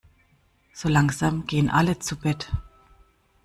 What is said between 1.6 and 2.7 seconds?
alle zu Bett.